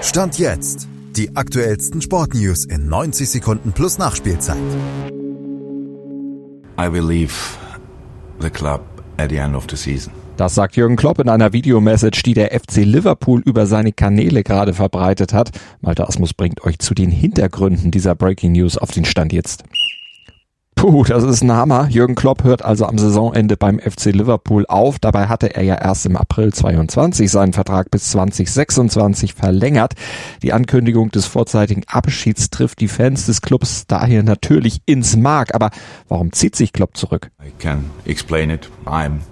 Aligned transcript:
Stand 0.00 0.38
jetzt. 0.38 0.86
Die 1.16 1.34
aktuellsten 1.34 2.00
Sportnews 2.00 2.64
in 2.64 2.88
90 2.88 3.28
Sekunden 3.28 3.72
plus 3.72 3.98
Nachspielzeit. 3.98 4.56
I 6.78 6.92
will 6.92 7.04
leave 7.04 7.34
the 8.40 8.48
club 8.48 8.82
at 9.16 9.30
the 9.30 9.38
end 9.38 9.56
of 9.56 9.66
the 9.68 9.76
season. 9.76 10.12
Das 10.36 10.54
sagt 10.54 10.76
Jürgen 10.76 10.94
Klopp 10.94 11.18
in 11.18 11.28
einer 11.28 11.52
Videomessage, 11.52 12.22
die 12.22 12.34
der 12.34 12.52
FC 12.52 12.84
Liverpool 12.84 13.42
über 13.44 13.66
seine 13.66 13.92
Kanäle 13.92 14.44
gerade 14.44 14.72
verbreitet 14.72 15.32
hat. 15.32 15.50
Malte 15.80 16.08
Asmus 16.08 16.32
bringt 16.32 16.62
euch 16.62 16.78
zu 16.78 16.94
den 16.94 17.10
Hintergründen 17.10 17.90
dieser 17.90 18.14
Breaking 18.14 18.52
News 18.52 18.78
auf 18.78 18.92
den 18.92 19.04
Stand 19.04 19.32
jetzt. 19.32 19.64
Puh, 20.78 21.02
das 21.02 21.24
ist 21.24 21.42
ein 21.42 21.50
Hammer. 21.50 21.88
Jürgen 21.90 22.14
Klopp 22.14 22.44
hört 22.44 22.64
also 22.64 22.86
am 22.86 22.98
Saisonende 22.98 23.56
beim 23.56 23.80
FC 23.80 24.12
Liverpool 24.12 24.64
auf. 24.68 25.00
Dabei 25.00 25.26
hatte 25.26 25.56
er 25.56 25.64
ja 25.64 25.74
erst 25.74 26.06
im 26.06 26.16
April 26.16 26.54
22 26.54 27.28
seinen 27.28 27.52
Vertrag 27.52 27.90
bis 27.90 28.12
2026 28.12 29.34
verlängert. 29.34 29.94
Die 30.44 30.52
Ankündigung 30.52 31.10
des 31.10 31.26
vorzeitigen 31.26 31.82
Abschieds 31.88 32.50
trifft 32.50 32.78
die 32.78 32.86
Fans 32.86 33.26
des 33.26 33.42
Clubs 33.42 33.88
daher 33.88 34.22
natürlich 34.22 34.80
ins 34.86 35.16
Mark. 35.16 35.52
Aber 35.52 35.70
warum 36.06 36.30
zieht 36.30 36.54
sich 36.54 36.72
Klopp 36.72 36.96
zurück? 36.96 37.32
I 37.44 37.50
can 37.58 37.86
explain 38.04 38.48
it. 38.48 38.70
I'm 38.86 39.22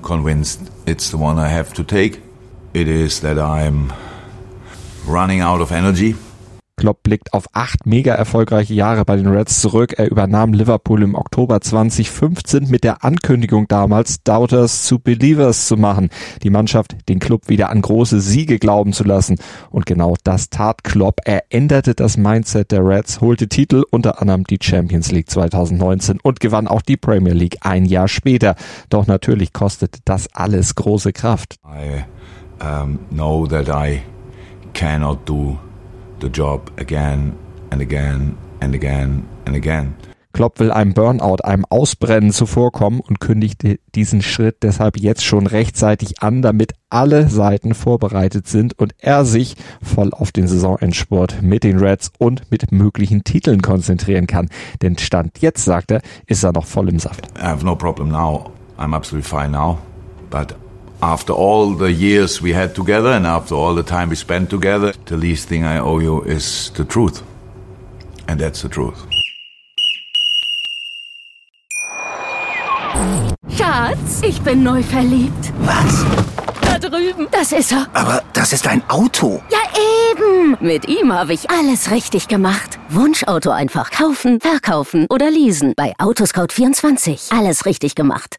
convinced 0.00 0.62
it's 0.86 1.10
the 1.10 1.18
one 1.18 1.38
I 1.38 1.52
have 1.52 1.74
to 1.74 1.82
take. 1.82 2.20
It 2.72 2.88
is 2.88 3.20
that 3.20 3.36
I'm 3.36 3.90
running 5.06 5.42
out 5.42 5.60
of 5.60 5.72
energy. 5.72 6.14
Klopp 6.80 7.02
blickt 7.02 7.34
auf 7.34 7.44
acht 7.52 7.84
mega 7.84 8.14
erfolgreiche 8.14 8.72
Jahre 8.72 9.04
bei 9.04 9.16
den 9.16 9.26
Reds 9.26 9.60
zurück. 9.60 9.98
Er 9.98 10.10
übernahm 10.10 10.54
Liverpool 10.54 11.02
im 11.02 11.14
Oktober 11.14 11.60
2015 11.60 12.70
mit 12.70 12.84
der 12.84 13.04
Ankündigung 13.04 13.68
damals, 13.68 14.22
Doubters 14.22 14.84
zu 14.84 14.98
Believers 14.98 15.66
zu 15.66 15.76
machen. 15.76 16.08
Die 16.42 16.48
Mannschaft, 16.48 16.96
den 17.10 17.18
Club 17.18 17.50
wieder 17.50 17.68
an 17.68 17.82
große 17.82 18.22
Siege 18.22 18.58
glauben 18.58 18.94
zu 18.94 19.04
lassen. 19.04 19.36
Und 19.68 19.84
genau 19.84 20.14
das 20.24 20.48
tat 20.48 20.82
Klopp. 20.82 21.20
Er 21.26 21.44
änderte 21.50 21.94
das 21.94 22.16
Mindset 22.16 22.72
der 22.72 22.82
Reds, 22.82 23.20
holte 23.20 23.48
Titel, 23.48 23.82
unter 23.90 24.22
anderem 24.22 24.44
die 24.44 24.58
Champions 24.58 25.12
League 25.12 25.28
2019 25.28 26.18
und 26.22 26.40
gewann 26.40 26.66
auch 26.66 26.80
die 26.80 26.96
Premier 26.96 27.34
League 27.34 27.58
ein 27.60 27.84
Jahr 27.84 28.08
später. 28.08 28.54
Doch 28.88 29.06
natürlich 29.06 29.52
kostet 29.52 29.98
das 30.06 30.28
alles 30.32 30.76
große 30.76 31.12
Kraft. 31.12 31.56
I 31.62 32.04
um, 32.64 33.00
know 33.10 33.46
that 33.46 33.68
I 33.68 34.00
cannot 34.72 35.28
do 35.28 35.58
the 36.20 36.28
job 36.28 36.70
again 36.78 37.34
and 37.70 37.80
again 37.80 38.36
and 38.60 38.74
again 38.74 39.24
and 39.46 39.56
again. 39.56 39.94
Klopp 40.32 40.60
will 40.60 40.70
einem 40.70 40.94
Burnout, 40.94 41.38
einem 41.42 41.64
Ausbrennen 41.68 42.30
zuvorkommen 42.30 43.00
und 43.00 43.18
kündigte 43.18 43.80
diesen 43.96 44.22
Schritt 44.22 44.62
deshalb 44.62 44.96
jetzt 44.96 45.24
schon 45.24 45.46
rechtzeitig 45.48 46.22
an, 46.22 46.40
damit 46.40 46.74
alle 46.88 47.28
Seiten 47.28 47.74
vorbereitet 47.74 48.46
sind 48.46 48.78
und 48.78 48.94
er 48.98 49.24
sich 49.24 49.56
voll 49.82 50.12
auf 50.12 50.30
den 50.30 50.46
Saisonendsport 50.46 51.42
mit 51.42 51.64
den 51.64 51.78
Reds 51.78 52.12
und 52.18 52.50
mit 52.50 52.70
möglichen 52.70 53.24
Titeln 53.24 53.60
konzentrieren 53.60 54.28
kann. 54.28 54.48
Denn 54.82 54.96
Stand 54.98 55.40
jetzt, 55.40 55.64
sagt 55.64 55.90
er, 55.90 56.00
ist 56.26 56.44
er 56.44 56.52
noch 56.52 56.66
voll 56.66 56.88
im 56.88 57.00
Saft. 57.00 57.26
I 57.36 57.42
have 57.42 57.64
no 57.64 57.74
problem 57.74 58.08
now. 58.08 58.52
I'm 58.78 58.94
absolutely 58.94 59.28
fine 59.28 59.50
now. 59.50 59.78
But 60.30 60.54
after 61.02 61.32
all 61.32 61.74
the 61.74 61.92
years 61.92 62.42
we 62.42 62.52
had 62.52 62.74
together 62.74 63.10
and 63.10 63.26
after 63.26 63.54
all 63.54 63.74
the 63.74 63.82
time 63.82 64.10
we 64.10 64.16
spent 64.16 64.50
together, 64.50 64.92
the 65.06 65.16
least 65.16 65.48
thing 65.48 65.64
I 65.64 65.78
owe 65.78 65.98
you 65.98 66.22
is 66.22 66.70
the 66.74 66.84
truth. 66.84 67.22
And 68.28 68.38
that's 68.38 68.62
the 68.62 68.68
truth. 68.68 69.06
Schatz, 73.48 74.22
ich 74.22 74.40
bin 74.42 74.62
neu 74.62 74.82
verliebt. 74.82 75.52
Was? 75.60 76.04
Da 76.62 76.78
drüben. 76.78 77.26
Das 77.32 77.52
ist 77.52 77.72
er. 77.72 77.86
Aber 77.94 78.22
das 78.32 78.52
ist 78.52 78.66
ein 78.66 78.82
Auto. 78.88 79.42
Ja, 79.50 79.58
eben. 80.12 80.56
Mit 80.60 80.86
ihm 80.88 81.12
habe 81.12 81.32
ich 81.32 81.50
alles 81.50 81.90
richtig 81.90 82.28
gemacht. 82.28 82.78
Wunschauto 82.90 83.50
einfach 83.50 83.90
kaufen, 83.90 84.40
verkaufen 84.40 85.06
oder 85.10 85.30
leasen. 85.30 85.72
Bei 85.76 85.94
Autoscout24. 85.98 87.36
Alles 87.36 87.66
richtig 87.66 87.94
gemacht. 87.94 88.38